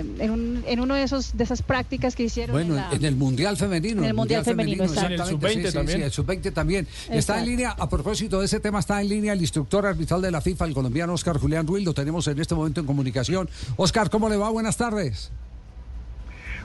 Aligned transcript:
eh, 0.00 0.04
en, 0.18 0.30
un, 0.30 0.64
en 0.66 0.80
uno 0.80 0.94
de 0.94 1.02
esos 1.02 1.36
de 1.36 1.44
esas 1.44 1.62
prácticas 1.62 2.16
que 2.16 2.24
hicieron. 2.24 2.52
Bueno, 2.54 2.70
en, 2.74 2.80
la- 2.80 2.90
en 2.92 3.04
el 3.04 3.16
Mundial 3.16 3.56
Femenino. 3.56 4.02
En 4.02 4.08
el 4.08 4.14
Mundial 4.14 4.44
Femenino, 4.44 4.84
exacto. 4.84 5.12
exactamente, 5.14 5.46
En 5.48 5.54
el 5.54 5.60
sub-20 5.60 5.62
sí, 5.62 5.66
sí, 5.68 5.72
también. 5.74 5.98
sí, 5.98 6.04
el 6.04 6.10
sub-20 6.12 6.52
también. 6.52 6.88
Está 7.10 7.38
en 7.40 7.46
línea, 7.46 7.70
a 7.78 7.88
propósito 7.88 8.40
de 8.40 8.46
ese 8.46 8.60
tema, 8.60 8.80
está 8.80 9.00
en 9.00 9.08
línea 9.08 9.32
el 9.32 9.40
instructor 9.40 9.86
arbitral 9.86 10.22
de 10.22 10.30
la 10.30 10.40
FIFA, 10.40 10.64
el 10.66 10.74
colombiano 10.74 11.12
Oscar 11.14 11.38
Julián 11.38 11.66
Ruiz. 11.66 11.84
Lo 11.84 11.94
tenemos 11.94 12.26
en 12.28 12.38
este 12.40 12.54
momento 12.54 12.80
en 12.80 12.86
comunicación. 12.86 13.48
Oscar, 13.76 14.10
¿cómo 14.10 14.28
le 14.28 14.36
va? 14.36 14.50
Buenas 14.50 14.76
tardes. 14.76 15.30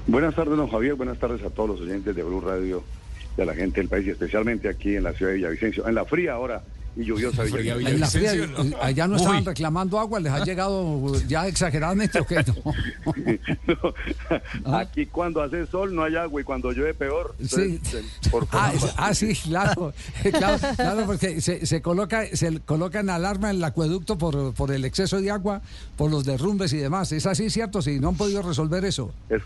Buenas 0.08 0.36
tardes, 0.36 0.56
don 0.56 0.70
Javier. 0.70 0.94
Buenas 0.96 1.18
tardes 1.20 1.44
a 1.44 1.50
todos 1.50 1.70
los 1.70 1.82
oyentes 1.82 2.16
de 2.16 2.24
Blue 2.24 2.42
Radio, 2.42 2.84
de 3.38 3.46
la 3.46 3.54
gente 3.56 3.80
del 3.82 3.90
país 3.90 4.06
y 4.08 4.12
especialmente 4.12 4.70
aquí 4.70 4.96
en 4.96 5.04
la 5.04 5.14
ciudad 5.14 5.32
de 5.32 5.38
Villavicencio, 5.38 5.88
en 5.88 5.96
la 5.96 6.06
fría 6.06 6.34
ahora 6.34 6.62
y 6.98 7.04
lluviosa. 7.04 7.44
En 7.46 8.00
la 8.00 8.08
fría, 8.08 8.34
no. 8.36 8.78
allá 8.82 9.08
no 9.08 9.16
Uy. 9.16 9.22
estaban 9.22 9.46
reclamando 9.46 10.00
agua, 10.00 10.20
les 10.20 10.32
ha 10.32 10.44
llegado 10.46 11.14
ya 11.28 11.48
exageradamente 11.48 12.20
o 12.20 12.26
qué? 12.26 12.44
No. 13.68 13.94
No, 14.66 14.78
Aquí 14.78 15.06
cuando 15.08 15.42
hace 15.42 15.66
sol 15.68 15.94
no 15.96 16.04
hay 16.04 16.16
agua 16.16 16.42
y 16.42 16.44
cuando 16.44 16.72
llueve 16.72 16.94
peor. 16.94 17.36
Sí. 17.40 17.62
Entonces, 17.84 18.06
eh, 18.26 18.30
por 18.30 18.48
Ah, 18.52 18.72
es- 18.74 18.94
ah, 18.98 19.14
sí, 19.14 19.34
claro, 19.36 19.94
claro, 20.32 20.58
claro, 20.76 21.06
porque 21.06 21.42
se, 21.42 21.66
se 21.66 21.82
coloca, 21.82 22.26
se 22.34 22.48
alarma 23.10 23.50
en 23.50 23.58
el 23.58 23.64
acueducto 23.64 24.18
por, 24.18 24.54
por 24.54 24.72
el 24.72 24.86
exceso 24.86 25.20
de 25.22 25.32
agua, 25.32 25.62
por 25.98 26.12
los 26.12 26.24
derrumbes 26.26 26.72
y 26.74 26.78
demás. 26.78 27.12
¿Es 27.12 27.26
así, 27.26 27.50
cierto? 27.50 27.82
Si 27.82 28.00
no 28.00 28.10
han 28.10 28.16
podido 28.16 28.42
resolver 28.42 28.86
eso. 28.86 29.14
Es, 29.30 29.42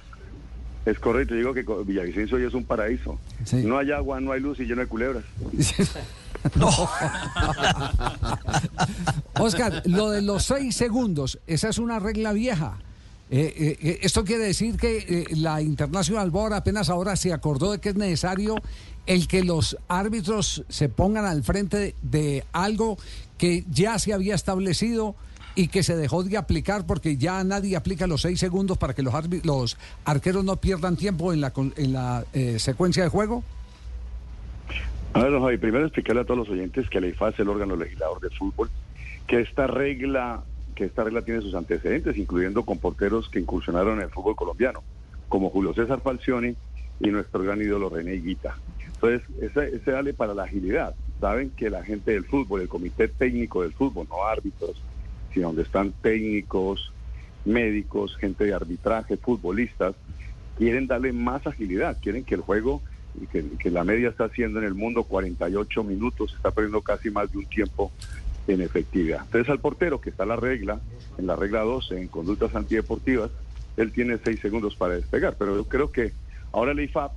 es 0.85 0.99
correcto, 0.99 1.35
digo 1.35 1.53
que 1.53 1.63
Villavicencio 1.85 2.37
hoy 2.37 2.43
es 2.45 2.53
un 2.53 2.63
paraíso. 2.65 3.17
Sí. 3.45 3.57
No 3.63 3.77
hay 3.77 3.91
agua, 3.91 4.19
no 4.19 4.31
hay 4.31 4.41
luz 4.41 4.59
y 4.59 4.65
lleno 4.65 4.81
de 4.81 4.87
culebras. 4.87 5.23
Oscar, 9.39 9.83
lo 9.85 10.09
de 10.09 10.21
los 10.21 10.45
seis 10.45 10.75
segundos, 10.75 11.39
esa 11.47 11.69
es 11.69 11.77
una 11.77 11.99
regla 11.99 12.33
vieja. 12.33 12.77
Eh, 13.31 13.53
eh, 13.55 13.77
eh, 13.81 13.99
esto 14.01 14.23
quiere 14.23 14.45
decir 14.45 14.75
que 14.75 15.27
la 15.35 15.61
International 15.61 16.31
Board 16.31 16.53
apenas 16.53 16.89
ahora 16.89 17.15
se 17.15 17.31
acordó 17.31 17.71
de 17.71 17.79
que 17.79 17.89
es 17.89 17.95
necesario 17.95 18.55
el 19.05 19.27
que 19.27 19.43
los 19.43 19.77
árbitros 19.87 20.63
se 20.67 20.89
pongan 20.89 21.25
al 21.25 21.43
frente 21.43 21.95
de, 22.01 22.43
algo 22.51 22.97
que 23.37 23.65
ya 23.69 23.99
se 23.99 24.13
había 24.13 24.33
establecido 24.33 25.15
y 25.53 25.67
que 25.67 25.83
se 25.83 25.95
dejó 25.95 26.23
de 26.23 26.37
aplicar 26.37 26.87
porque 26.87 27.17
ya 27.17 27.43
nadie 27.43 27.75
aplica 27.75 28.07
los 28.07 28.23
seis 28.23 28.39
segundos 28.39 28.77
para 28.77 28.95
que 28.95 29.03
los, 29.03 29.77
arqueros 30.05 30.43
no 30.43 30.55
pierdan 30.55 30.95
tiempo 30.95 31.31
en 31.31 31.41
la, 31.41 31.53
en 31.75 31.93
la 31.93 32.25
secuencia 32.57 33.03
de 33.03 33.09
juego. 33.09 33.43
A 35.13 35.23
ver, 35.23 35.39
Javi, 35.39 35.57
primero 35.57 35.85
explicarle 35.85 36.21
a 36.21 36.25
todos 36.25 36.37
los 36.37 36.49
oyentes 36.49 36.89
que 36.89 37.01
la 37.01 37.07
IFA 37.07 37.29
es 37.29 37.39
el 37.39 37.49
órgano 37.49 37.75
legislador 37.75 38.19
de 38.21 38.29
fútbol, 38.29 38.69
que 39.27 39.41
esta 39.41 39.67
regla, 39.67 40.43
que 40.75 40.85
esta 40.85 41.03
regla 41.03 41.23
tiene 41.23 41.41
sus 41.41 41.55
antecedentes, 41.55 42.15
incluyendo 42.17 42.63
con 42.63 42.77
porteros 42.77 43.27
que 43.29 43.39
incursionaron 43.39 43.97
en 43.97 44.05
el 44.05 44.09
fútbol 44.09 44.35
colombiano, 44.35 44.83
como 45.27 45.49
Julio 45.49 45.73
César 45.73 46.01
Falcioni 46.01 46.55
y 46.99 47.07
nuestro 47.09 47.41
gran 47.41 47.61
ídolo 47.61 47.89
René 47.89 48.15
Higuita. 48.15 48.57
Entonces, 48.85 49.21
ese, 49.41 49.75
ese 49.75 49.91
vale 49.91 50.13
para 50.13 50.33
la 50.33 50.43
agilidad. 50.43 50.93
Saben 51.19 51.49
que 51.51 51.69
la 51.69 51.83
gente 51.83 52.11
del 52.11 52.25
fútbol, 52.25 52.61
el 52.61 52.69
comité 52.69 53.07
técnico 53.07 53.63
del 53.63 53.73
fútbol, 53.73 54.07
no 54.09 54.25
árbitros, 54.25 54.81
sino 55.33 55.47
donde 55.47 55.63
están 55.63 55.91
técnicos, 56.01 56.91
médicos, 57.45 58.15
gente 58.17 58.45
de 58.45 58.53
arbitraje, 58.53 59.17
futbolistas, 59.17 59.95
quieren 60.57 60.87
darle 60.87 61.13
más 61.13 61.45
agilidad, 61.47 61.97
quieren 62.01 62.23
que 62.23 62.35
el 62.35 62.41
juego, 62.41 62.81
que, 63.31 63.43
que 63.57 63.71
la 63.71 63.83
media 63.83 64.09
está 64.09 64.25
haciendo 64.25 64.59
en 64.59 64.65
el 64.65 64.73
mundo 64.73 65.03
48 65.03 65.83
minutos, 65.83 66.33
está 66.35 66.51
perdiendo 66.51 66.81
casi 66.81 67.09
más 67.09 67.31
de 67.31 67.39
un 67.39 67.45
tiempo 67.45 67.91
en 68.47 68.61
efectividad. 68.61 69.21
Entonces 69.25 69.49
al 69.49 69.59
portero, 69.59 70.01
que 70.01 70.09
está 70.09 70.25
la 70.25 70.35
regla, 70.35 70.79
en 71.17 71.27
la 71.27 71.35
regla 71.35 71.61
12, 71.61 71.99
en 71.99 72.07
conductas 72.07 72.55
antideportivas, 72.55 73.31
él 73.77 73.91
tiene 73.91 74.17
seis 74.23 74.39
segundos 74.39 74.75
para 74.75 74.95
despegar, 74.95 75.35
pero 75.37 75.55
yo 75.55 75.65
creo 75.65 75.91
que 75.91 76.11
ahora 76.51 76.71
el 76.71 76.79
IFAP 76.81 77.11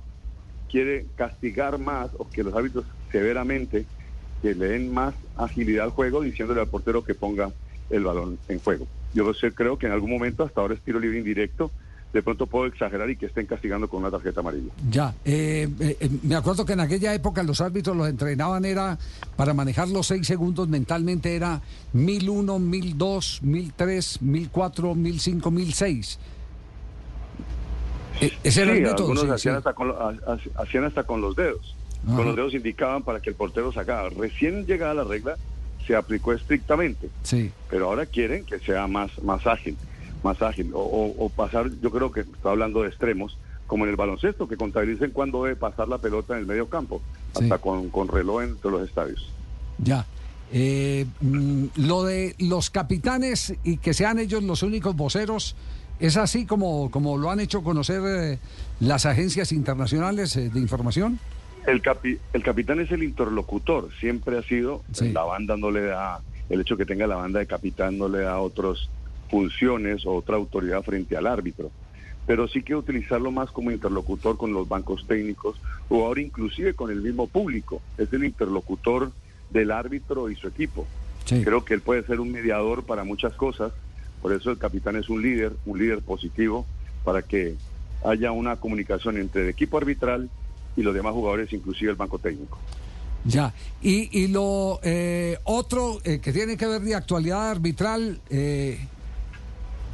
quiere 0.69 1.05
castigar 1.15 1.77
más 1.77 2.11
o 2.17 2.29
que 2.29 2.43
los 2.43 2.55
árbitros 2.55 2.85
severamente 3.11 3.85
que 4.41 4.55
le 4.55 4.67
den 4.67 4.93
más 4.93 5.13
agilidad 5.37 5.85
al 5.85 5.91
juego 5.91 6.21
diciéndole 6.21 6.61
al 6.61 6.67
portero 6.67 7.03
que 7.03 7.15
ponga 7.15 7.51
el 7.89 8.03
balón 8.03 8.39
en 8.47 8.59
juego. 8.59 8.87
Yo 9.13 9.31
creo 9.55 9.77
que 9.77 9.85
en 9.85 9.91
algún 9.91 10.09
momento 10.09 10.43
hasta 10.43 10.61
ahora 10.61 10.73
es 10.73 10.81
tiro 10.81 10.99
libre 10.99 11.19
indirecto, 11.19 11.71
de 12.13 12.21
pronto 12.21 12.45
puedo 12.45 12.67
exagerar 12.67 13.09
y 13.09 13.15
que 13.17 13.25
estén 13.25 13.47
castigando 13.47 13.89
con 13.89 14.01
una 14.01 14.11
tarjeta 14.11 14.39
amarilla. 14.41 14.71
Ya, 14.89 15.15
eh, 15.25 15.67
eh, 15.79 15.97
eh, 15.99 16.09
me 16.21 16.35
acuerdo 16.35 16.63
que 16.63 16.73
en 16.73 16.79
aquella 16.81 17.13
época 17.13 17.41
los 17.43 17.59
árbitros 17.59 17.97
los 17.97 18.07
entrenaban 18.07 18.63
era 18.65 18.97
para 19.35 19.53
manejar 19.55 19.89
los 19.89 20.05
seis 20.07 20.27
segundos 20.27 20.67
mentalmente 20.67 21.35
era 21.35 21.59
1001, 21.93 22.59
1002, 22.59 23.39
1003, 23.41 24.21
1004, 24.21 24.95
1005, 24.95 25.51
1006. 25.51 26.19
Eh, 28.21 28.31
ese 28.43 28.61
era 28.61 28.71
Sí, 28.73 28.77
el 28.77 28.83
método. 28.83 28.97
algunos 29.11 29.23
sí, 29.23 29.29
hacían, 29.31 29.55
sí. 29.55 29.57
Hasta 29.57 29.73
con, 29.73 29.93
hacían 30.57 30.83
hasta 30.85 31.03
con 31.03 31.19
los 31.21 31.35
dedos. 31.35 31.75
Ajá. 32.05 32.15
Con 32.15 32.25
los 32.27 32.35
dedos 32.35 32.53
indicaban 32.53 33.01
para 33.03 33.21
que 33.21 33.31
el 33.31 33.35
portero 33.35 33.71
sacara. 33.71 34.09
Recién 34.09 34.65
llegada 34.65 34.93
la 34.93 35.03
regla 35.03 35.35
se 35.87 35.95
aplicó 35.95 36.31
estrictamente, 36.31 37.09
Sí. 37.23 37.51
pero 37.69 37.87
ahora 37.87 38.05
quieren 38.05 38.45
que 38.45 38.59
sea 38.59 38.87
más, 38.87 39.11
más 39.23 39.45
ágil, 39.47 39.75
más 40.23 40.41
ágil. 40.41 40.71
O, 40.73 40.79
o- 40.81 41.25
o 41.25 41.29
pasar, 41.29 41.69
yo 41.81 41.91
creo 41.91 42.11
que 42.11 42.21
está 42.21 42.49
hablando 42.51 42.81
de 42.81 42.89
extremos, 42.89 43.37
como 43.67 43.85
en 43.85 43.91
el 43.91 43.95
baloncesto, 43.95 44.47
que 44.47 44.57
contabilicen 44.57 45.11
cuándo 45.11 45.43
debe 45.43 45.55
pasar 45.55 45.87
la 45.87 45.97
pelota 45.97 46.33
en 46.33 46.39
el 46.41 46.45
medio 46.45 46.67
campo, 46.69 47.01
Sí. 47.35 47.43
hasta 47.43 47.57
con, 47.59 47.89
con 47.89 48.07
reloj 48.07 48.43
entre 48.43 48.71
los 48.71 48.87
estadios. 48.87 49.29
Ya. 49.77 50.05
Eh, 50.51 51.05
mm, 51.21 51.65
lo 51.77 52.03
de 52.03 52.35
los 52.39 52.69
capitanes 52.69 53.55
y 53.63 53.77
que 53.77 53.93
sean 53.93 54.19
ellos 54.19 54.43
los 54.43 54.61
únicos 54.61 54.95
voceros, 54.95 55.55
¿es 55.99 56.15
así 56.17 56.45
como, 56.45 56.91
como 56.91 57.17
lo 57.17 57.31
han 57.31 57.39
hecho 57.39 57.63
conocer 57.63 58.01
eh, 58.05 58.39
las 58.79 59.05
agencias 59.07 59.51
internacionales 59.51 60.35
eh, 60.37 60.49
de 60.53 60.59
información? 60.59 61.19
El, 61.65 61.81
capi- 61.81 62.19
el 62.33 62.43
capitán 62.43 62.81
es 62.81 62.91
el 62.91 63.01
interlocutor, 63.03 63.89
siempre 63.99 64.37
ha 64.37 64.43
sido, 64.43 64.83
Sí. 64.91 65.11
la 65.11 65.23
banda 65.23 65.57
no 65.57 65.71
le 65.71 65.85
da, 65.85 66.19
el 66.49 66.61
hecho 66.61 66.77
que 66.77 66.85
tenga 66.85 67.07
la 67.07 67.15
banda 67.15 67.39
de 67.39 67.47
capitán 67.47 67.97
no 67.97 68.07
le 68.09 68.19
da 68.19 68.37
otras 68.39 68.89
funciones 69.33 70.05
o 70.05 70.11
otra 70.13 70.35
autoridad 70.35 70.83
frente 70.83 71.17
al 71.17 71.25
árbitro, 71.25 71.71
pero 72.27 72.47
sí 72.47 72.61
que 72.61 72.75
utilizarlo 72.75 73.31
más 73.31 73.49
como 73.49 73.71
interlocutor 73.71 74.37
con 74.37 74.53
los 74.53 74.69
bancos 74.69 75.07
técnicos 75.07 75.59
o 75.89 76.05
ahora 76.05 76.21
inclusive 76.21 76.75
con 76.75 76.91
el 76.91 77.01
mismo 77.01 77.25
público, 77.25 77.81
es 77.97 78.13
el 78.13 78.25
interlocutor 78.25 79.11
del 79.49 79.71
árbitro 79.71 80.29
y 80.29 80.35
su 80.35 80.47
equipo. 80.47 80.85
Sí. 81.25 81.43
Creo 81.43 81.65
que 81.65 81.73
él 81.73 81.81
puede 81.81 82.03
ser 82.03 82.19
un 82.19 82.31
mediador 82.31 82.83
para 82.83 83.03
muchas 83.03 83.33
cosas, 83.33 83.73
por 84.21 84.33
eso 84.33 84.51
el 84.51 84.59
capitán 84.59 84.97
es 84.97 85.09
un 85.09 85.23
líder, 85.23 85.53
un 85.65 85.79
líder 85.79 86.01
positivo, 86.03 86.67
para 87.03 87.23
que 87.23 87.55
haya 88.05 88.31
una 88.31 88.57
comunicación 88.57 89.17
entre 89.17 89.41
el 89.41 89.49
equipo 89.49 89.79
arbitral 89.79 90.29
y 90.77 90.83
los 90.83 90.93
demás 90.93 91.13
jugadores, 91.13 91.51
inclusive 91.51 91.89
el 91.89 91.97
banco 91.97 92.19
técnico. 92.19 92.59
Ya, 93.25 93.51
y, 93.81 94.09
y 94.11 94.27
lo 94.27 94.79
eh, 94.83 95.39
otro 95.45 95.99
eh, 96.03 96.19
que 96.19 96.31
tiene 96.31 96.55
que 96.55 96.67
ver 96.67 96.81
de 96.81 96.93
actualidad 96.93 97.49
arbitral, 97.49 98.19
eh, 98.29 98.77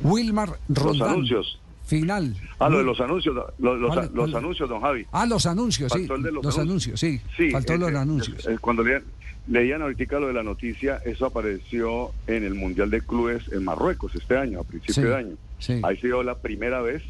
Wilmar 0.04 0.50
Roldán. 0.70 0.98
Los 1.00 1.10
anuncios. 1.10 1.60
Final. 1.86 2.36
Ah, 2.60 2.70
lo 2.70 2.78
de 2.78 2.84
los 2.84 3.00
anuncios, 3.02 3.34
lo- 3.34 3.76
los, 3.76 3.92
¿Cuál- 3.96 4.12
los 4.14 4.34
anuncios, 4.36 4.70
don 4.70 4.80
Javi. 4.82 5.08
Ah, 5.12 5.26
los 5.26 5.46
anuncios, 5.48 5.92
sí. 5.92 6.00
Faltó 6.00 6.16
el 6.16 6.22
de 6.24 6.32
Los, 6.32 6.46
los 6.46 6.60
anuncios, 6.60 7.04
anuncios. 7.04 7.24
sí. 7.36 7.50
Faltó 7.52 7.74
eh, 7.74 7.78
los 7.80 7.92
eh, 7.92 7.98
anuncios. 7.98 8.48
eh, 8.48 8.58
cuando 8.62 8.84
leían, 8.84 9.04
leían 9.48 9.82
ahorita 9.82 10.20
lo 10.20 10.28
de 10.28 10.34
la 10.34 10.44
noticia, 10.44 10.98
eso 11.04 11.26
apareció 11.26 12.12
en 12.28 12.44
el 12.44 12.54
Mundial 12.54 12.92
de 12.92 13.02
Clubes 13.02 13.44
en 13.52 13.64
Marruecos 13.66 14.14
este 14.14 14.38
año, 14.38 14.60
a 14.60 14.64
principio 14.64 14.94
Sí, 14.94 15.02
de 15.02 15.16
año. 15.16 15.36
sí. 15.58 15.80
Ahí 15.84 15.98
se 15.98 16.06
dio 16.08 16.22
la 16.22 16.36
primera 16.38 16.80
vez, 16.82 17.02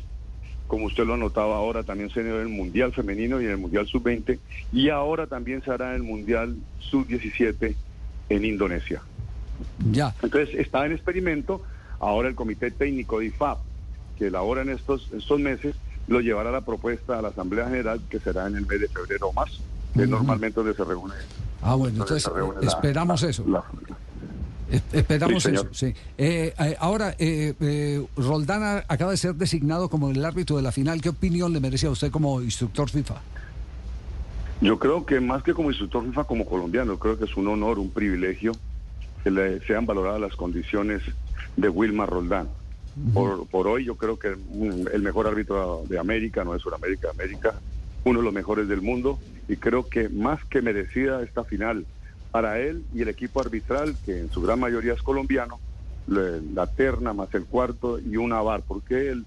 como 0.67 0.85
usted 0.85 1.03
lo 1.05 1.15
anotaba 1.15 1.57
ahora, 1.57 1.83
también 1.83 2.09
se 2.11 2.23
dio 2.23 2.35
en 2.35 2.43
el 2.43 2.47
Mundial 2.47 2.93
Femenino 2.93 3.41
y 3.41 3.45
en 3.45 3.51
el 3.51 3.57
Mundial 3.57 3.85
Sub-20, 3.85 4.39
y 4.71 4.87
ahora 4.87 5.27
también 5.27 5.61
se 5.61 5.71
hará 5.71 5.89
en 5.89 5.95
el 5.97 6.03
Mundial 6.03 6.55
Sub-17 6.79 7.75
en 8.29 8.45
Indonesia. 8.45 9.01
Ya. 9.91 10.15
Entonces 10.23 10.55
está 10.55 10.85
en 10.85 10.93
experimento, 10.93 11.63
ahora 11.99 12.29
el 12.29 12.35
Comité 12.35 12.71
Técnico 12.71 13.19
de 13.19 13.27
IFAP, 13.27 13.59
que 14.17 14.27
elabora 14.27 14.61
en 14.61 14.69
estos, 14.69 15.09
estos 15.13 15.39
meses, 15.39 15.75
lo 16.07 16.19
llevará 16.21 16.51
la 16.51 16.61
propuesta 16.61 17.19
a 17.19 17.21
la 17.21 17.29
Asamblea 17.29 17.65
General, 17.65 17.99
que 18.09 18.19
será 18.19 18.47
en 18.47 18.55
el 18.55 18.65
mes 18.65 18.81
de 18.81 18.87
febrero 18.87 19.27
o 19.27 19.33
marzo, 19.33 19.61
que 19.93 20.01
Ujú. 20.01 20.09
normalmente 20.09 20.55
donde 20.59 20.73
se 20.75 20.83
reúne. 20.83 21.13
Ah, 21.61 21.75
bueno, 21.75 22.01
entonces 22.03 22.25
eh, 22.25 22.65
esperamos 22.67 23.21
la- 23.21 23.29
eso. 23.29 23.43
la- 23.47 23.63
Esperamos 24.93 25.41
Sí, 25.43 25.49
eso, 25.51 25.67
sí. 25.71 25.87
Eh, 26.15 26.53
eh, 26.59 26.75
ahora, 26.79 27.15
eh, 27.17 27.55
eh, 27.59 28.05
Roldán 28.15 28.83
acaba 28.87 29.09
de 29.11 29.17
ser 29.17 29.33
designado 29.33 29.89
como 29.89 30.11
el 30.11 30.23
árbitro 30.23 30.57
de 30.57 30.61
la 30.61 30.71
final. 30.71 31.01
¿Qué 31.01 31.09
opinión 31.09 31.51
le 31.53 31.59
merece 31.59 31.87
a 31.87 31.89
usted 31.89 32.11
como 32.11 32.39
instructor 32.43 32.87
FIFA? 32.87 33.15
Yo 34.61 34.77
creo 34.77 35.07
que 35.07 35.19
más 35.21 35.41
que 35.41 35.55
como 35.55 35.69
instructor 35.69 36.05
FIFA, 36.05 36.23
como 36.25 36.45
colombiano, 36.45 36.99
creo 36.99 37.17
que 37.17 37.25
es 37.25 37.35
un 37.35 37.47
honor, 37.47 37.79
un 37.79 37.89
privilegio 37.89 38.51
que 39.23 39.31
le 39.31 39.59
sean 39.65 39.87
valoradas 39.87 40.21
las 40.21 40.35
condiciones 40.35 41.01
de 41.55 41.69
Wilmar 41.69 42.09
Roldán. 42.09 42.49
Por, 43.13 43.47
por 43.47 43.67
hoy 43.67 43.85
yo 43.85 43.95
creo 43.95 44.17
que 44.17 44.31
mm, 44.31 44.87
el 44.91 45.01
mejor 45.01 45.27
árbitro 45.27 45.83
de 45.87 45.99
América, 45.99 46.43
no 46.43 46.53
de 46.53 46.59
Sudamérica, 46.59 47.07
de 47.07 47.23
América, 47.23 47.53
uno 48.03 48.19
de 48.19 48.25
los 48.25 48.33
mejores 48.33 48.67
del 48.67 48.81
mundo 48.81 49.19
y 49.47 49.57
creo 49.57 49.87
que 49.87 50.09
más 50.09 50.43
que 50.45 50.61
merecida 50.61 51.23
esta 51.23 51.43
final 51.43 51.85
para 52.31 52.59
él 52.59 52.83
y 52.93 53.01
el 53.01 53.09
equipo 53.09 53.41
arbitral, 53.41 53.95
que 54.05 54.19
en 54.19 54.31
su 54.31 54.41
gran 54.41 54.59
mayoría 54.59 54.93
es 54.93 55.01
colombiano, 55.01 55.59
la 56.07 56.67
terna 56.67 57.13
más 57.13 57.33
el 57.33 57.45
cuarto 57.45 57.99
y 57.99 58.17
una 58.17 58.41
VAR, 58.41 58.63
porque 58.67 59.09
él 59.09 59.25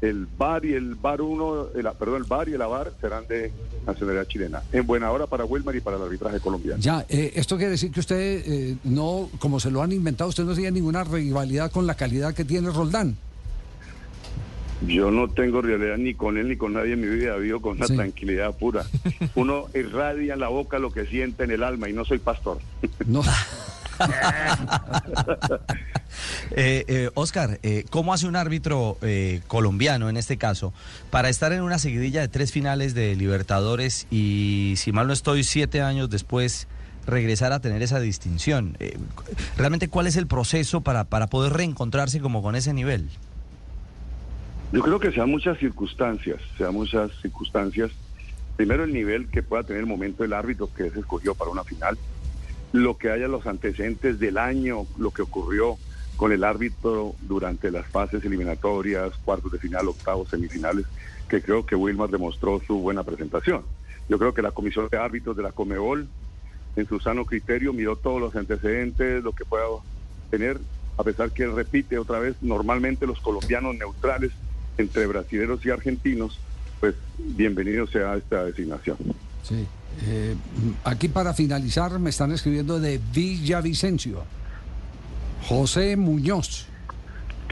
el 0.00 0.26
bar 0.26 0.64
y 0.64 0.74
el 0.74 0.94
bar 0.94 1.20
1, 1.20 1.68
perdón, 1.98 2.16
el 2.16 2.24
bar 2.24 2.48
y 2.48 2.54
el 2.54 2.62
avar 2.62 2.92
serán 3.00 3.26
de 3.26 3.52
nacionalidad 3.86 4.26
chilena. 4.26 4.62
En 4.72 4.86
buena 4.86 5.10
hora 5.10 5.26
para 5.26 5.44
Wilmar 5.44 5.74
y 5.76 5.80
para 5.80 5.96
el 5.96 6.02
arbitraje 6.02 6.40
colombiano. 6.40 6.80
Ya, 6.80 7.04
eh, 7.08 7.32
esto 7.34 7.56
quiere 7.56 7.72
decir 7.72 7.90
que 7.90 8.00
usted 8.00 8.42
eh, 8.46 8.76
no, 8.84 9.30
como 9.38 9.60
se 9.60 9.70
lo 9.70 9.82
han 9.82 9.92
inventado, 9.92 10.30
usted 10.30 10.44
no 10.44 10.54
tiene 10.54 10.72
ninguna 10.72 11.04
rivalidad 11.04 11.70
con 11.70 11.86
la 11.86 11.94
calidad 11.94 12.34
que 12.34 12.44
tiene 12.44 12.70
Roldán. 12.70 13.16
Yo 14.86 15.10
no 15.10 15.28
tengo 15.28 15.62
realidad 15.62 15.96
ni 15.96 16.14
con 16.14 16.36
él 16.36 16.48
ni 16.48 16.56
con 16.56 16.74
nadie 16.74 16.92
en 16.92 17.00
mi 17.00 17.06
vida, 17.06 17.36
vivo 17.36 17.60
con 17.60 17.76
una 17.76 17.86
tranquilidad 17.86 18.56
pura. 18.56 18.84
Uno 19.34 19.66
irradia 19.74 20.34
en 20.34 20.40
la 20.40 20.48
boca 20.48 20.78
lo 20.78 20.90
que 20.90 21.06
siente 21.06 21.44
en 21.44 21.52
el 21.52 21.62
alma 21.62 21.88
y 21.88 21.92
no 21.92 22.04
soy 22.04 22.18
pastor. 22.18 22.58
No. 23.06 23.22
Eh, 26.56 26.84
eh, 26.86 27.10
Oscar, 27.14 27.58
eh, 27.64 27.84
¿cómo 27.90 28.14
hace 28.14 28.28
un 28.28 28.36
árbitro 28.36 28.98
colombiano 29.48 30.08
en 30.08 30.16
este 30.16 30.36
caso 30.36 30.72
para 31.10 31.28
estar 31.28 31.52
en 31.52 31.62
una 31.62 31.78
seguidilla 31.78 32.20
de 32.20 32.28
tres 32.28 32.52
finales 32.52 32.94
de 32.94 33.16
Libertadores 33.16 34.06
y, 34.10 34.74
si 34.76 34.92
mal 34.92 35.08
no 35.08 35.12
estoy, 35.12 35.42
siete 35.42 35.82
años 35.82 36.10
después 36.10 36.68
regresar 37.06 37.52
a 37.52 37.60
tener 37.60 37.82
esa 37.82 37.98
distinción? 37.98 38.76
¿Realmente 39.56 39.88
cuál 39.88 40.06
es 40.06 40.16
el 40.16 40.28
proceso 40.28 40.82
para, 40.82 41.04
para 41.04 41.26
poder 41.26 41.52
reencontrarse 41.52 42.20
como 42.20 42.42
con 42.42 42.54
ese 42.54 42.72
nivel? 42.72 43.08
Yo 44.72 44.82
creo 44.82 45.00
que 45.00 45.10
sean 45.10 45.30
muchas 45.30 45.58
circunstancias, 45.58 46.40
sean 46.56 46.74
muchas 46.74 47.10
circunstancias. 47.22 47.90
Primero 48.56 48.84
el 48.84 48.92
nivel 48.92 49.28
que 49.28 49.42
pueda 49.42 49.64
tener 49.64 49.80
el 49.80 49.86
momento 49.86 50.22
del 50.22 50.32
árbitro 50.32 50.72
que 50.72 50.90
se 50.90 51.00
escogió 51.00 51.34
para 51.34 51.50
una 51.50 51.64
final 51.64 51.98
lo 52.74 52.98
que 52.98 53.08
haya 53.08 53.28
los 53.28 53.46
antecedentes 53.46 54.18
del 54.18 54.36
año, 54.36 54.84
lo 54.98 55.12
que 55.12 55.22
ocurrió 55.22 55.78
con 56.16 56.32
el 56.32 56.42
árbitro 56.42 57.14
durante 57.20 57.70
las 57.70 57.86
fases 57.86 58.24
eliminatorias, 58.24 59.12
cuartos 59.24 59.52
de 59.52 59.60
final, 59.60 59.86
octavos, 59.86 60.28
semifinales, 60.28 60.84
que 61.28 61.40
creo 61.40 61.64
que 61.64 61.76
Wilmar 61.76 62.10
demostró 62.10 62.60
su 62.66 62.80
buena 62.80 63.04
presentación. 63.04 63.62
Yo 64.08 64.18
creo 64.18 64.34
que 64.34 64.42
la 64.42 64.50
Comisión 64.50 64.88
de 64.90 64.98
Árbitros 64.98 65.36
de 65.36 65.44
la 65.44 65.52
Comebol, 65.52 66.08
en 66.74 66.88
su 66.88 66.98
sano 66.98 67.24
criterio, 67.24 67.72
miró 67.72 67.94
todos 67.94 68.20
los 68.20 68.34
antecedentes, 68.34 69.22
lo 69.22 69.30
que 69.30 69.44
pueda 69.44 69.66
tener, 70.32 70.58
a 70.98 71.04
pesar 71.04 71.30
que 71.30 71.46
repite 71.46 71.96
otra 71.96 72.18
vez, 72.18 72.34
normalmente 72.40 73.06
los 73.06 73.20
colombianos 73.20 73.76
neutrales 73.76 74.32
entre 74.78 75.06
brasileños 75.06 75.64
y 75.64 75.70
argentinos, 75.70 76.40
pues 76.80 76.96
bienvenido 77.18 77.86
sea 77.86 78.16
esta 78.16 78.44
designación. 78.44 78.96
Sí. 79.44 79.66
Eh, 80.06 80.34
aquí 80.82 81.08
para 81.08 81.34
finalizar 81.34 81.98
me 82.00 82.10
están 82.10 82.32
escribiendo 82.32 82.80
de 82.80 83.00
Villavicencio. 83.12 84.24
José 85.48 85.96
Muñoz. 85.96 86.66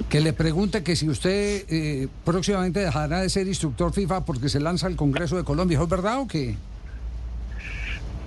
Que 0.08 0.20
le 0.20 0.32
pregunte 0.32 0.82
que 0.82 0.96
si 0.96 1.08
usted 1.08 1.66
eh, 1.68 2.08
próximamente 2.24 2.80
dejará 2.80 3.20
de 3.20 3.28
ser 3.28 3.46
instructor 3.46 3.92
FIFA 3.92 4.24
porque 4.24 4.48
se 4.48 4.58
lanza 4.58 4.86
al 4.86 4.96
Congreso 4.96 5.36
de 5.36 5.44
Colombia. 5.44 5.80
¿Es 5.80 5.88
verdad 5.88 6.20
o 6.20 6.26
qué? 6.26 6.56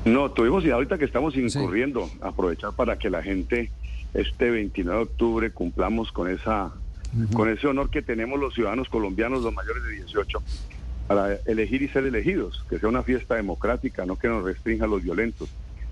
No, 0.05 0.29
tuvimos 0.29 0.63
y 0.63 0.69
ahorita 0.69 0.99
que 0.99 1.05
estamos 1.05 1.35
incurriendo, 1.35 2.07
aprovechar 2.21 2.73
para 2.73 2.99
que 2.99 3.09
la 3.09 3.23
gente 3.23 3.71
este 4.13 4.51
29 4.51 4.97
de 4.97 5.03
octubre 5.03 5.51
cumplamos 5.51 6.11
con 6.11 6.29
esa 6.29 6.71
con 7.33 7.49
ese 7.49 7.67
honor 7.67 7.89
que 7.89 8.01
tenemos 8.01 8.37
los 8.39 8.53
ciudadanos 8.53 8.89
colombianos, 8.89 9.41
los 9.41 9.53
mayores 9.53 9.83
de 9.83 9.91
18, 9.91 10.41
para 11.07 11.35
elegir 11.45 11.81
y 11.81 11.87
ser 11.87 12.05
elegidos, 12.05 12.63
que 12.69 12.79
sea 12.79 12.89
una 12.89 13.03
fiesta 13.03 13.35
democrática, 13.35 14.05
no 14.05 14.17
que 14.17 14.27
nos 14.27 14.43
restrinja 14.43 14.85
a 14.85 14.87
los 14.87 15.03
violentos, 15.03 15.49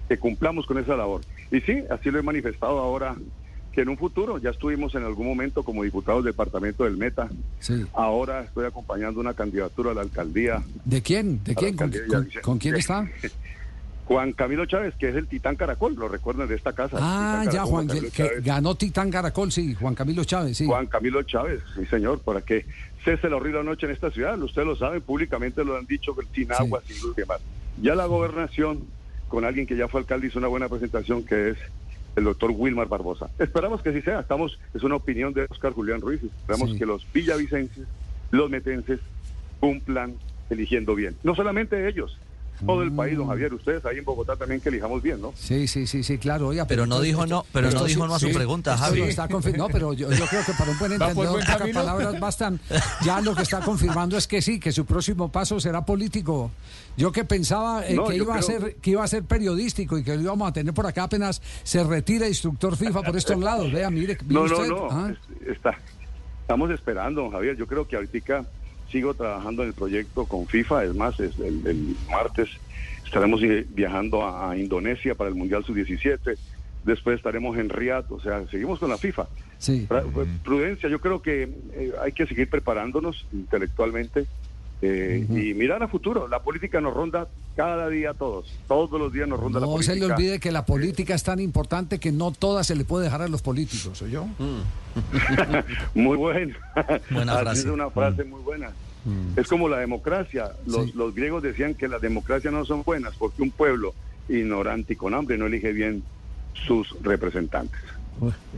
que 0.08 0.18
cumplamos 0.18 0.66
con 0.66 0.78
esa 0.78 0.96
labor. 0.96 1.22
Y 1.52 1.62
sí, 1.62 1.84
así 1.90 2.10
lo 2.10 2.20
he 2.20 2.24
manifestado 2.24 2.80
ahora, 2.80 3.16
que 3.72 3.82
en 3.82 3.90
un 3.90 3.98
futuro, 3.98 4.38
ya 4.38 4.52
estuvimos 4.52 4.96
en 4.96 5.04
algún 5.04 5.28
momento 5.28 5.64
como 5.64 5.84
diputados 5.84 6.24
del 6.24 6.34
departamento 6.34 6.84
del 6.84 6.98
Meta, 6.98 7.30
ahora 7.94 8.42
estoy 8.42 8.66
acompañando 8.66 9.20
una 9.20 9.34
candidatura 9.34 9.92
a 9.92 9.94
la 9.94 10.02
alcaldía. 10.02 10.64
¿De 10.86 11.02
quién? 11.02 11.44
¿De 11.44 11.56
quién? 11.56 11.76
¿Con, 12.42 12.58
quién 12.58 12.76
está? 12.76 13.08
Juan 14.06 14.34
Camilo 14.34 14.66
Chávez, 14.66 14.94
que 14.96 15.10
es 15.10 15.16
el 15.16 15.28
Titán 15.28 15.56
Caracol, 15.56 15.96
lo 15.96 16.10
recuerdan 16.10 16.48
de 16.48 16.56
esta 16.56 16.74
casa. 16.74 16.98
Ah, 17.00 17.46
ya, 17.52 17.64
Juan, 17.64 17.88
que 17.88 18.42
ganó 18.42 18.76
Titán 18.76 19.10
Caracol, 19.10 19.52
sí, 19.52 19.74
Juan 19.76 19.96
Camilo 19.96 20.24
Chávez, 20.26 20.58
sí. 20.58 20.66
Juan 20.66 20.88
Camilo 20.88 21.24
Chávez, 21.24 21.62
sí, 21.76 21.86
señor, 21.86 22.20
para 22.20 22.42
que 22.42 22.66
cese 23.04 23.30
la 23.30 23.38
horrible 23.38 23.64
noche 23.64 23.86
en 23.86 23.94
esta 23.94 24.12
ciudad. 24.12 24.40
Ustedes 24.42 24.68
lo 24.68 24.76
saben, 24.76 25.02
públicamente 25.02 25.64
lo 25.64 25.78
han 25.78 25.86
dicho, 25.86 26.16
sin 26.34 26.52
agua, 26.52 26.82
sin 26.86 27.00
luz 27.02 27.14
y 27.18 27.22
demás. 27.22 27.40
Ya 27.82 27.96
la 27.96 28.06
gobernación, 28.06 28.86
con 29.30 29.46
alguien 29.46 29.66
que 29.66 29.78
ya 29.78 29.88
fue 29.88 30.02
alcalde, 30.02 30.28
hizo 30.28 30.40
una 30.40 30.48
buena 30.48 30.68
presentación, 30.68 31.24
que 31.24 31.52
es 31.52 31.58
el 32.16 32.26
doctor 32.26 32.52
Wilmar 32.52 32.88
Barbosa. 32.88 33.30
Esperamos 33.40 33.82
que 33.82 33.90
así 33.90 34.02
sea. 34.02 34.20
Estamos, 34.20 34.60
es 34.74 34.84
una 34.84 34.96
opinión 34.96 35.34
de 35.34 35.48
Oscar 35.50 35.72
Julián 35.72 36.02
Ruiz. 36.02 36.22
Esperamos 36.24 36.76
que 36.78 36.86
los 36.86 37.06
villavicenses, 37.12 37.88
los 38.32 38.50
metenses, 38.50 39.00
cumplan 39.60 40.16
eligiendo 40.50 40.94
bien. 40.94 41.16
No 41.24 41.36
solamente 41.36 41.88
ellos, 41.88 42.18
todo 42.66 42.84
el 42.84 42.92
país, 42.92 43.18
don. 43.18 43.28
Javier. 43.28 43.54
Ustedes 43.54 43.86
ahí 43.86 43.98
en 43.98 44.06
Bogotá 44.06 44.36
también 44.36 44.62
que 44.62 44.70
elijamos 44.70 45.02
bien, 45.02 45.22
¿no? 45.22 45.34
Sí, 45.36 45.68
sí, 45.68 45.88
sí, 45.88 46.04
sí, 46.04 46.18
claro. 46.18 46.48
Oiga, 46.48 46.66
pero, 46.66 46.86
no 46.86 47.02
dijo 47.02 47.26
no, 47.26 47.46
pero 47.52 47.72
no 47.72 47.84
dijo 47.86 48.08
no 48.08 48.16
a 48.16 48.20
su 48.20 48.32
pregunta, 48.32 48.78
Javier. 48.78 49.10
Está 49.10 49.28
no, 49.28 49.68
pero 49.68 49.94
yo, 49.94 50.08
creo 50.10 50.46
que 50.46 50.54
para 50.58 50.72
un 50.72 50.80
buen 50.80 50.92
entendedor 50.94 51.40
pocas 51.40 51.70
palabras 51.70 52.20
bastan. 52.20 52.60
Ya 53.04 53.22
lo 53.22 53.36
que 53.36 53.44
está 53.44 53.62
confirmando 53.62 54.18
es 54.18 54.28
que 54.28 54.42
sí, 54.42 54.60
que 54.60 54.72
su 54.72 54.86
próximo 54.86 55.32
paso 55.32 55.60
será 55.60 55.86
político. 55.86 56.52
Yo 56.96 57.12
que 57.12 57.26
pensaba 57.26 57.86
eh, 57.88 57.98
que 58.08 58.16
iba 58.16 58.36
a 58.36 58.42
ser 58.42 58.76
que 58.76 58.92
iba 58.92 59.04
a 59.04 59.08
ser 59.08 59.24
periodístico 59.24 59.98
y 59.98 60.04
que 60.04 60.16
lo 60.16 60.22
íbamos 60.22 60.50
a 60.50 60.54
tener 60.54 60.74
por 60.74 60.86
acá 60.86 61.04
apenas 61.04 61.42
se 61.64 61.84
retira 61.84 62.28
instructor 62.28 62.78
FIFA 62.78 63.02
por 63.02 63.18
estos 63.18 63.40
lados. 63.40 63.72
Vea, 63.72 63.90
mire, 63.90 64.18
no, 64.28 64.48
no, 64.48 64.66
no, 64.66 64.88
¿ah? 64.92 65.14
está, 65.48 65.78
estamos 66.42 66.70
esperando, 66.72 67.22
don 67.22 67.32
Javier. 67.32 67.58
Yo 67.58 67.66
creo 67.66 67.88
que 67.88 67.96
ahorita 67.96 68.44
sigo 68.90 69.14
trabajando 69.14 69.64
en 69.64 69.70
el 69.70 69.74
proyecto 69.74 70.26
con 70.26 70.48
FIFA, 70.48 70.86
es 70.86 70.96
más, 70.96 71.20
es 71.20 71.38
el, 71.40 71.96
martes 72.10 72.50
estaremos 73.06 73.42
viajando 73.70 74.26
a, 74.28 74.58
Indonesia 74.58 75.14
para 75.14 75.30
el 75.30 75.36
Mundial 75.36 75.64
Sub-17, 75.64 76.36
después 76.84 77.18
estaremos 77.18 77.58
en 77.58 77.70
Riyadh, 77.70 78.12
o 78.12 78.20
sea, 78.20 78.48
seguimos 78.48 78.80
con 78.80 78.90
la 78.90 78.98
FIFA. 78.98 79.28
Sí. 79.60 79.88
Prudencia, 80.44 80.90
yo 80.90 81.00
creo 81.00 81.22
que 81.22 81.44
eh, 81.74 81.92
hay 82.02 82.12
que 82.12 82.26
seguir 82.26 82.50
preparándonos 82.50 83.26
intelectualmente 83.32 84.26
eh, 84.86 85.26
y 85.30 85.54
mirar 85.54 85.82
a 85.82 85.88
futuro. 85.88 86.28
La 86.28 86.40
política 86.40 86.82
nos 86.82 86.94
ronda 86.94 87.30
cada 87.56 87.88
día 87.88 88.10
a 88.10 88.14
todos. 88.14 88.54
Todos 88.68 89.00
los 89.00 89.14
días 89.14 89.30
nos 89.30 89.40
ronda 89.40 89.62
la 89.62 89.66
política. 89.66 89.94
No 89.94 90.02
se 90.02 90.08
le 90.08 90.14
olvide 90.14 90.40
que 90.42 90.52
la 90.52 90.66
política 90.66 91.16
es 91.16 91.24
tan 91.24 91.40
importante 91.40 92.00
que 92.00 92.12
no 92.12 92.32
toda 92.32 92.66
se 92.66 92.76
le 92.76 92.84
puede 92.84 93.06
dejar 93.06 93.22
a 93.22 93.30
los 93.30 93.42
políticos, 93.42 93.98
¿soy 93.98 94.12
yo? 94.12 94.26
Mm. 94.26 94.62
muy 96.02 96.18
buena. 96.18 96.58
Buena 97.10 97.38
frase. 97.38 97.62
Es 97.62 97.66
una 97.68 97.90
frase 97.90 98.26
mm. 98.26 98.30
muy 98.30 98.42
buena. 98.42 98.72
Mm. 99.06 99.40
Es 99.40 99.48
como 99.48 99.70
la 99.70 99.78
democracia. 99.78 100.52
Los, 100.66 100.94
los 100.96 101.16
griegos 101.16 101.42
decían 101.44 101.76
que 101.76 101.88
las 101.88 102.02
democracias 102.02 102.54
no 102.54 102.66
son 102.66 102.84
buenas 102.84 103.16
porque 103.16 103.42
un 103.42 103.52
pueblo 103.52 103.94
ignorante 104.28 104.94
y 104.94 104.96
con 104.98 105.14
hambre 105.14 105.38
no 105.38 105.46
elige 105.46 105.72
bien 105.72 106.04
sus 106.68 106.94
representantes. 107.02 107.80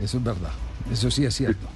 Eso 0.00 0.18
es 0.18 0.24
verdad. 0.24 0.52
Eso 0.90 1.10
sí 1.10 1.24
es 1.24 1.34
cierto. 1.34 1.66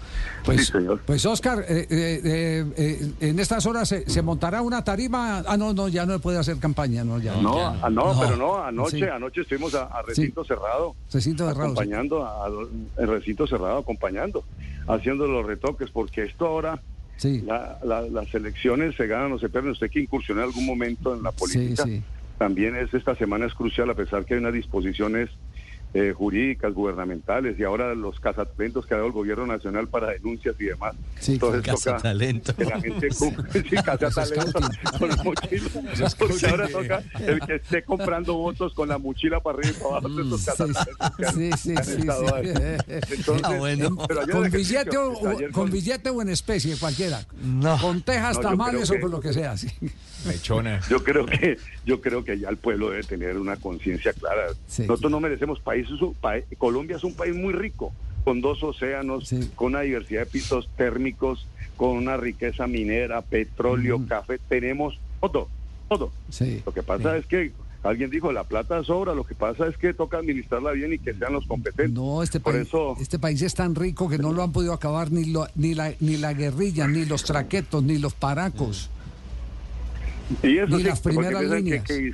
Pues, 0.44 0.72
pues 1.04 1.26
Oscar, 1.26 1.64
eh, 1.68 1.86
eh, 1.90 2.64
eh, 2.76 3.12
en 3.20 3.38
estas 3.38 3.66
horas 3.66 3.88
se, 3.88 4.22
montará 4.22 4.62
una 4.62 4.82
tarima. 4.82 5.38
Ah, 5.46 5.56
no, 5.56 5.72
no, 5.72 5.88
ya 5.88 6.06
no 6.06 6.18
puede 6.18 6.38
hacer 6.38 6.58
campaña, 6.58 7.04
no, 7.04 7.18
ya. 7.18 7.34
No, 7.36 7.58
ah, 7.58 7.90
no, 7.90 8.18
pero 8.18 8.36
no, 8.36 8.62
anoche, 8.62 9.10
anoche 9.10 9.42
estuvimos 9.42 9.74
a, 9.74 10.02
recinto 10.02 10.44
cerrado. 10.44 10.94
Recinto 11.12 11.46
cerrado. 11.46 11.72
Acompañando, 11.72 12.24
a, 12.24 12.48
el 12.98 13.08
recinto 13.08 13.46
cerrado, 13.46 13.78
acompañando, 13.78 14.44
haciendo 14.86 15.26
los 15.26 15.44
retoques, 15.44 15.90
porque 15.90 16.22
esto 16.22 16.46
ahora. 16.46 16.80
las 17.22 18.34
elecciones 18.34 18.96
se 18.96 19.06
ganan 19.06 19.32
o 19.32 19.38
se 19.38 19.48
pierden. 19.48 19.72
Usted 19.72 19.90
que 19.90 20.00
incursionó 20.00 20.42
en 20.42 20.48
algún 20.48 20.66
momento 20.66 21.14
en 21.14 21.22
la 21.22 21.32
política. 21.32 21.84
También 22.38 22.74
es 22.74 22.94
esta 22.94 23.14
semana 23.16 23.44
es 23.44 23.52
crucial, 23.52 23.90
a 23.90 23.94
pesar 23.94 24.24
que 24.24 24.32
hay 24.32 24.40
unas 24.40 24.54
disposiciones 24.54 25.28
eh, 25.92 26.14
jurídicas, 26.16 26.72
gubernamentales 26.72 27.58
y 27.58 27.64
ahora 27.64 27.94
los 27.96 28.20
cazatalentos 28.20 28.86
que 28.86 28.94
ha 28.94 28.98
dado 28.98 29.08
el 29.08 29.12
gobierno 29.12 29.46
nacional 29.46 29.88
para 29.88 30.10
denuncias 30.10 30.54
y 30.60 30.66
demás. 30.66 30.94
Sí, 31.18 31.32
Entonces 31.32 31.62
toca 31.62 31.96
que 31.96 32.64
la 32.64 32.80
gente 32.80 33.08
cumpla, 33.18 33.52
sí, 33.52 33.76
cazatalentos 33.84 34.70
con 34.98 35.08
la 35.08 35.16
mochila. 35.16 35.70
Porque 36.18 36.46
ahora 36.46 36.68
toca 36.68 37.02
el 37.26 37.40
que 37.40 37.54
esté 37.56 37.82
comprando 37.82 38.34
votos 38.34 38.72
con 38.72 38.88
la 38.88 38.98
mochila 38.98 39.40
para 39.40 39.58
arriba 39.58 39.74
y 39.76 39.82
para 39.82 39.96
abajo 39.96 40.08
de 40.08 40.22
esos 40.22 40.44
cazatalentos. 40.44 41.34
Sí, 41.34 41.50
sí, 41.56 41.74
sí. 41.82 42.06
Ah, 43.42 43.60
con, 44.30 44.50
billete 44.50 44.96
o, 44.96 45.14
con, 45.52 45.70
billete 45.70 46.10
o 46.10 46.22
en 46.22 46.28
especie, 46.28 46.76
cualquiera. 46.76 47.24
No. 47.42 47.76
Con 47.78 48.02
tejas, 48.02 48.40
tamales 48.40 48.90
o 48.90 49.00
con 49.00 49.10
lo 49.10 49.20
que 49.20 49.32
sea. 49.32 49.56
Sí. 49.56 49.68
Mechona. 50.26 50.80
Yo 50.88 51.02
creo 51.02 51.26
que 51.26 51.58
yo 51.84 52.00
creo 52.00 52.24
que 52.24 52.38
ya 52.38 52.48
el 52.48 52.58
pueblo 52.58 52.90
debe 52.90 53.02
tener 53.02 53.38
una 53.38 53.56
conciencia 53.56 54.12
clara. 54.12 54.48
Nosotros 54.78 55.10
no 55.10 55.20
merecemos 55.20 55.60
Colombia 56.58 56.96
es 56.96 57.04
un 57.04 57.14
país 57.14 57.34
muy 57.34 57.52
rico, 57.52 57.92
con 58.24 58.40
dos 58.40 58.62
océanos, 58.62 59.32
con 59.54 59.68
una 59.68 59.80
diversidad 59.80 60.20
de 60.20 60.26
pisos 60.26 60.68
térmicos, 60.76 61.46
con 61.76 61.90
una 61.90 62.16
riqueza 62.16 62.66
minera, 62.66 63.22
petróleo, 63.22 64.00
café. 64.06 64.38
Tenemos 64.48 64.98
todo, 65.20 65.48
todo. 65.88 66.10
Lo 66.66 66.72
que 66.72 66.82
pasa 66.82 67.16
es 67.16 67.26
que 67.26 67.52
Alguien 67.82 68.10
dijo, 68.10 68.30
la 68.30 68.44
plata 68.44 68.84
sobra, 68.84 69.14
lo 69.14 69.24
que 69.24 69.34
pasa 69.34 69.66
es 69.66 69.74
que 69.78 69.94
toca 69.94 70.18
administrarla 70.18 70.72
bien 70.72 70.92
y 70.92 70.98
que 70.98 71.14
sean 71.14 71.32
los 71.32 71.46
competentes. 71.46 71.94
No, 71.94 72.22
este 72.22 72.38
Por 72.38 72.52
país, 72.52 72.66
eso, 72.68 72.94
este 73.00 73.18
país 73.18 73.40
es 73.40 73.54
tan 73.54 73.74
rico 73.74 74.06
que 74.06 74.18
no 74.18 74.34
lo 74.34 74.42
han 74.42 74.52
podido 74.52 74.74
acabar 74.74 75.10
ni, 75.10 75.24
lo- 75.24 75.46
ni, 75.54 75.72
la, 75.74 75.94
ni 75.98 76.18
la 76.18 76.34
guerrilla, 76.34 76.86
ni 76.86 77.06
los 77.06 77.24
traquetos, 77.24 77.82
ni 77.82 77.96
los 77.96 78.12
paracos. 78.12 78.90
y 80.42 80.58
eso 80.58 80.76
ni 80.76 80.82
las 80.82 81.00
primeras 81.00 81.40
piensan 81.40 81.56
que- 81.58 81.62
líneas. 81.64 81.84
que- 81.86 82.12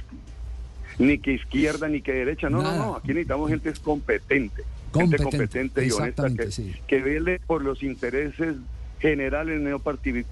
ni 0.99 1.19
que 1.19 1.33
izquierda 1.33 1.89
ni 1.89 2.01
que 2.01 2.13
derecha, 2.13 2.49
no, 2.51 2.63
Nada. 2.63 2.77
no, 2.79 2.87
no, 2.87 2.97
aquí 2.97 3.09
necesitamos 3.09 3.51
gente 3.51 3.71
es 3.71 3.79
competente, 3.81 4.63
Competente, 4.93 5.25
gente 5.25 5.37
competente 5.39 5.87
y 5.87 5.91
honesta 5.91 6.31
que, 6.35 6.51
sí. 6.51 6.75
que 6.87 7.01
vele 7.03 7.39
por 7.47 7.63
los 7.63 7.83
intereses 7.83 8.57
generales, 8.99 9.61
no 9.61 9.79
parti- 9.79 10.25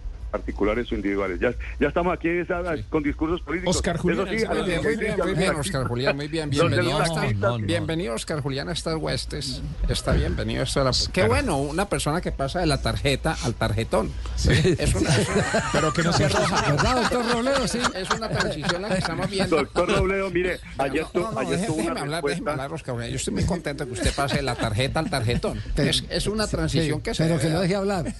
particulares 0.45 0.91
o 0.91 0.97
individuales. 0.97 1.39
Ya, 1.39 1.55
ya 1.79 1.87
estamos 1.89 2.13
aquí 2.13 2.29
esa- 2.29 2.61
con 2.91 3.05
discursos 3.05 3.41
políticos. 3.43 3.77
Oscar 3.77 3.97
Julián, 3.99 4.27
Eso 4.27 4.37
sí, 4.37 4.47
muy 4.49 4.63
bien, 4.69 4.83
muy 4.83 4.97
bien, 4.97 5.17
muy 5.23 5.35
bien, 5.35 5.55
Oscar 5.55 5.87
Julián, 5.87 6.17
muy 6.17 6.27
bien, 6.27 6.51
bienvenido. 6.51 6.99
a 6.99 7.05
esta- 7.05 7.15
taxistas, 7.21 7.51
no, 7.51 7.59
no. 7.59 7.67
Bienvenido, 7.67 8.15
Oscar 8.15 8.41
Julián, 8.41 8.69
a 8.69 8.73
estas 8.73 8.97
huestes. 8.97 9.63
Está 9.89 10.13
bienvenido. 10.13 10.63
a 10.63 10.65
esta- 10.65 10.91
Qué 11.13 11.29
bueno, 11.29 11.59
una 11.59 11.89
persona 11.89 12.21
que 12.21 12.33
pasa 12.33 12.59
de 12.59 12.67
la 12.67 12.83
tarjeta 12.83 13.37
al 13.45 13.55
tarjetón. 13.55 14.11
Es 14.37 14.93
una, 14.95 15.15
es 15.15 15.29
una- 15.29 15.63
pero 15.73 15.93
que 15.93 16.03
no 16.03 16.13
se 16.13 16.25
arroja. 16.25 16.73
¿Verdad, 16.73 16.97
doctor 17.03 17.33
Robledo? 17.33 17.69
Sí. 17.69 17.79
Es 17.95 18.11
una 18.11 18.29
transición 18.29 18.83
la 18.83 18.89
que 18.89 18.99
estamos 18.99 19.31
viendo. 19.31 19.57
Doctor 19.57 19.89
Robledo, 19.89 20.31
mire, 20.31 20.59
ayer, 20.79 21.05
No, 21.15 21.21
no, 21.21 21.31
no, 21.33 21.39
ayer 21.39 21.65
tuvo 21.67 21.77
déjeme 21.77 21.93
una 21.93 22.01
hablar, 22.01 22.23
déjeme 22.25 22.35
respuesta. 22.35 22.51
hablar, 22.51 22.73
Oscar 22.73 22.95
Julián. 22.97 23.11
Yo 23.11 23.17
estoy 23.17 23.35
muy 23.35 23.45
contento 23.45 23.87
que 23.87 23.93
usted 23.93 24.13
pase 24.17 24.37
de 24.37 24.43
la 24.43 24.57
tarjeta 24.57 24.99
al 24.99 25.09
tarjetón. 25.11 25.61
Es, 25.77 26.03
es 26.09 26.27
una 26.27 26.49
transición 26.49 27.01
que 27.03 27.15
se 27.15 27.23
Pero 27.25 27.39
que 27.39 27.49
dar. 27.51 27.61
deje 27.63 27.77
hablar. 27.77 28.13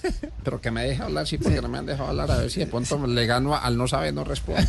Pero 0.45 0.61
que 0.61 0.71
me 0.71 0.85
deje 0.85 1.03
hablar, 1.03 1.27
sí, 1.27 1.37
porque 1.37 1.61
no 1.61 1.67
me 1.67 1.77
han 1.79 1.85
dejado 1.85 2.04
hablar. 2.09 2.31
A 2.31 2.37
ver 2.37 2.49
si 2.51 2.59
de 2.61 2.67
pronto 2.67 3.05
le 3.07 3.25
gano 3.25 3.53
a- 3.55 3.59
al 3.59 3.77
no 3.77 3.87
saber, 3.87 4.13
no 4.13 4.23
responde. 4.23 4.61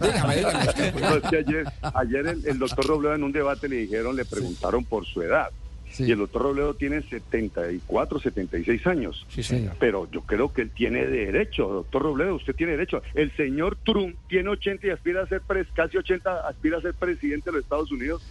dígame, 0.00 0.36
dígame. 0.36 0.58
Oscar 0.68 0.92
Julián. 0.92 1.10
No, 1.10 1.16
es 1.16 1.22
que 1.30 1.36
ayer, 1.38 1.64
ayer 1.94 2.26
el, 2.26 2.46
el 2.46 2.58
doctor 2.58 2.86
Robledo 2.86 3.14
en 3.14 3.22
un 3.24 3.32
debate 3.32 3.68
le 3.68 3.76
dijeron, 3.76 4.16
le 4.16 4.24
preguntaron 4.24 4.84
por 4.84 5.04
su 5.06 5.22
edad. 5.22 5.48
Sí. 5.90 6.04
Y 6.04 6.12
el 6.12 6.18
doctor 6.20 6.42
Robledo 6.42 6.72
tiene 6.74 7.02
74, 7.02 8.18
76 8.18 8.86
años. 8.86 9.26
Sí, 9.28 9.42
señor. 9.42 9.76
Pero 9.78 10.08
yo 10.10 10.22
creo 10.22 10.50
que 10.50 10.62
él 10.62 10.70
tiene 10.70 11.04
derecho, 11.06 11.68
doctor 11.68 12.02
Robledo, 12.02 12.34
usted 12.36 12.54
tiene 12.54 12.72
derecho. 12.72 13.02
El 13.14 13.30
señor 13.36 13.76
Trump 13.84 14.16
tiene 14.26 14.48
80 14.48 14.86
y 14.86 14.90
aspira 14.90 15.22
a 15.22 15.26
ser, 15.26 15.42
pres- 15.42 15.66
casi 15.74 15.98
80, 15.98 16.48
aspira 16.48 16.78
a 16.78 16.80
ser 16.80 16.94
presidente 16.94 17.50
de 17.50 17.56
los 17.56 17.64
Estados 17.64 17.92
Unidos. 17.92 18.22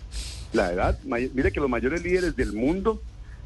La 0.53 0.74
edad, 0.74 0.98
mire 1.03 1.51
que 1.51 1.60
los 1.60 1.70
mayores 1.70 2.03
líderes 2.03 2.36
del 2.36 2.51
mundo 2.53 3.00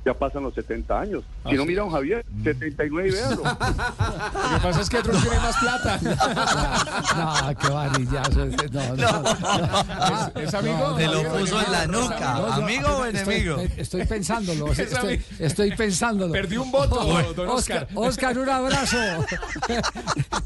ya 0.05 0.13
pasan 0.13 0.43
los 0.43 0.53
70 0.53 0.99
años. 0.99 1.23
Si 1.49 1.55
no, 1.55 1.65
mira 1.65 1.81
a 1.81 1.85
don 1.85 1.93
Javier, 1.93 2.23
79 2.43 3.09
y 3.09 3.11
véalo. 3.11 3.37
Lo 3.43 3.43
que 3.43 4.63
pasa 4.63 4.81
es 4.81 4.89
que 4.89 5.01
Trump 5.01 5.21
tiene 5.21 5.39
más 5.39 5.57
plata. 5.57 5.99
No, 7.15 7.55
qué 7.59 7.69
varillazo. 7.69 8.45
No, 8.45 8.95
no, 8.95 9.21
no. 9.21 10.37
¿Es, 10.41 10.47
es 10.47 10.53
amigo? 10.53 10.95
Te 10.95 11.07
lo 11.07 11.23
puso 11.33 11.61
en 11.61 11.71
la 11.71 11.87
nuca. 11.87 12.35
¿Amigo 12.55 12.87
o 12.89 13.05
enemigo? 13.05 13.57
Estoy, 13.77 14.05
pensándolo. 14.05 14.71
Es 14.75 14.91
Estoy, 15.39 15.71
pensándolo. 15.75 16.33
Perdí 16.33 16.57
un 16.57 16.71
voto, 16.71 17.03
don 17.35 17.49
Oscar, 17.49 17.83
Oscar. 17.85 17.87
Oscar, 17.95 18.37
un 18.39 18.49
abrazo. 18.49 18.97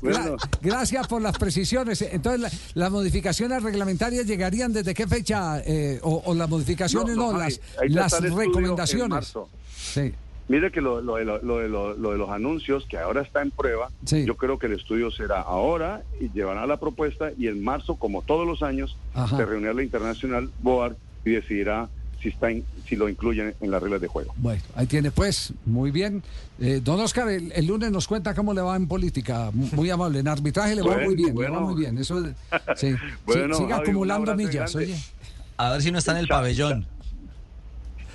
Bueno. 0.01 0.37
Gra- 0.37 0.49
Gracias 0.61 1.07
por 1.07 1.21
las 1.21 1.37
precisiones. 1.37 2.01
Entonces, 2.01 2.41
la- 2.41 2.51
las 2.75 2.91
modificaciones 2.91 3.61
reglamentarias 3.63 4.25
llegarían 4.25 4.71
desde 4.73 4.93
qué 4.93 5.07
fecha? 5.07 5.59
eh, 5.65 5.99
o, 6.03 6.21
o 6.25 6.33
las 6.33 6.49
modificaciones 6.49 7.15
no, 7.15 7.31
las, 7.37 7.59
ahí 7.81 7.89
las 7.89 8.13
en 8.13 8.35
recomendaciones. 8.35 9.09
marzo. 9.09 9.48
Sí. 9.89 10.13
Mire 10.47 10.71
que 10.71 10.81
lo, 10.81 10.99
lo 11.01 11.17
de 11.17 11.25
lo- 11.25 11.41
lo 11.43 11.57
de 11.59 11.69
lo- 11.69 11.93
lo 11.93 12.11
de 12.11 12.17
los 12.17 12.29
anuncios, 12.31 12.85
que 12.89 12.97
ahora 12.97 13.21
está 13.21 13.41
en 13.43 13.51
prueba, 13.51 13.89
Sí. 14.05 14.25
yo 14.25 14.35
creo 14.35 14.57
que 14.57 14.65
el 14.65 14.73
estudio 14.73 15.11
será 15.11 15.41
ahora 15.41 16.01
y 16.19 16.29
llevará 16.31 16.65
la 16.65 16.77
propuesta 16.77 17.29
y 17.37 17.47
en 17.47 17.63
marzo, 17.63 17.95
como 17.97 18.23
todos 18.23 18.47
los 18.47 18.63
años, 18.63 18.97
Ajá. 19.13 19.37
se 19.37 19.45
reunirá 19.45 19.73
la 19.73 19.83
Internacional 19.83 20.49
BOAR 20.63 20.95
y 21.23 21.31
decidirá 21.31 21.87
si, 22.19 22.29
está 22.29 22.51
in- 22.51 22.65
si 22.87 22.95
lo 22.95 23.07
incluyen 23.07 23.53
en 23.61 23.69
las 23.71 23.81
reglas 23.81 24.01
de 24.01 24.07
juego. 24.07 24.33
Bueno, 24.37 24.61
ahí 24.75 24.87
tiene 24.87 25.11
pues, 25.11 25.53
muy 25.65 25.91
bien. 25.91 26.23
Eh, 26.59 26.81
don 26.83 26.99
Oscar, 26.99 27.29
el, 27.29 27.51
el 27.55 27.65
lunes 27.67 27.91
nos 27.91 28.07
cuenta 28.07 28.33
cómo 28.33 28.53
le 28.53 28.61
va 28.61 28.75
en 28.75 28.87
política. 28.87 29.51
Mu- 29.53 29.69
Muy 29.73 29.89
amable. 29.91 30.19
En 30.19 30.27
arbitraje 30.27 30.75
le 30.75 30.81
va 30.81 30.87
Bueno, 30.95 31.03
muy 31.05 31.15
bien, 31.15 31.27
le 31.27 31.43
va 31.43 31.49
bueno. 31.51 31.61
muy 31.67 31.79
bien. 31.79 31.97
Eso, 31.99 32.25
es- 32.25 32.33
sí. 32.75 32.95
Bueno, 33.25 33.55
Sí, 33.55 33.61
siga 33.63 33.75
Javi, 33.77 33.89
acumulando 33.91 34.35
millas, 34.35 34.73
grande. 34.73 34.93
oye. 34.93 35.03
A 35.57 35.71
ver 35.73 35.81
si 35.83 35.91
no 35.91 35.99
está 35.99 36.11
en 36.13 36.17
el 36.17 36.27
Chao, 36.27 36.39
pabellón. 36.39 36.87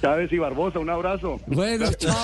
Chávez 0.05 0.31
y 0.33 0.39
Barbosa, 0.39 0.79
un 0.81 0.91
abrazo. 0.91 1.41
Bueno, 1.47 1.91
chao. 1.95 2.15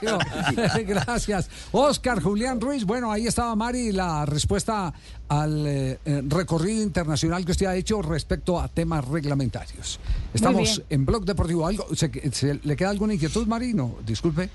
Gracias. 0.86 1.50
Oscar 1.70 2.22
Julián 2.22 2.58
Ruiz, 2.58 2.84
bueno, 2.86 3.12
ahí 3.12 3.26
estaba 3.26 3.54
Mari, 3.54 3.92
la 3.92 4.24
respuesta 4.24 4.94
al 5.28 5.66
eh, 5.66 5.98
eh, 6.06 6.22
recorrido 6.26 6.82
internacional 6.82 7.44
que 7.44 7.52
usted 7.52 7.66
ha 7.66 7.76
hecho 7.76 8.00
respecto 8.00 8.58
a 8.58 8.68
temas 8.68 9.06
reglamentarios. 9.06 10.00
Estamos 10.32 10.82
en 10.88 11.04
Blog 11.04 11.26
Deportivo. 11.26 11.66
¿Algo, 11.66 11.86
se- 11.94 12.30
se- 12.32 12.60
¿Le 12.62 12.76
queda 12.76 12.88
alguna 12.88 13.12
inquietud, 13.12 13.46
Mari? 13.46 13.74
No, 13.74 13.96
disculpe. 14.06 14.48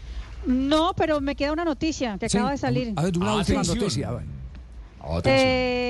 No, 0.48 0.94
pero 0.98 1.22
me 1.22 1.36
queda 1.36 1.52
una 1.54 1.66
noticia 1.66 2.18
que 2.18 2.28
Sí, 2.28 2.38
acaba 2.38 2.52
de 2.54 2.58
salir. 2.58 2.94
A 2.96 3.04
ver, 3.04 3.18
una 3.18 3.32
Ah, 3.34 3.36
última 3.36 3.62
noticia. 3.62 4.10
a 4.10 4.12
ver. 4.14 4.24
Atención. 5.00 5.36
Eh, 5.48 5.84